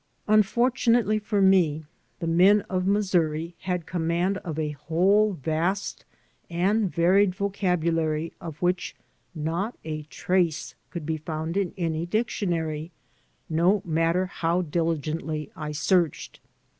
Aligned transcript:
Unfortunately 0.27 1.19
for 1.19 1.43
me, 1.43 1.85
the 2.21 2.25
men 2.25 2.61
of 2.61 2.87
Missouri 2.87 3.53
had 3.59 3.85
conmiand 3.85 4.37
of 4.39 4.57
a 4.57 4.71
whole 4.71 5.33
vast 5.33 6.05
and 6.49 6.89
varied 6.91 7.35
vocabulary 7.35 8.33
of 8.41 8.59
which 8.63 8.95
not 9.35 9.77
a 9.85 10.01
trace 10.09 10.73
could 10.89 11.05
be 11.05 11.17
found 11.17 11.55
in 11.55 11.71
any 11.77 12.07
dictionary, 12.07 12.91
no 13.47 13.83
matter 13.85 14.25
how 14.25 14.63
diligently 14.63 15.51
I 15.55 15.71
searched. 15.71 16.39